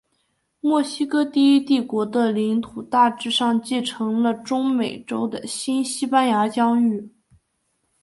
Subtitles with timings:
[0.61, 7.13] 墨西哥第一帝国的领土大致上继承了中美洲的新西班牙疆域。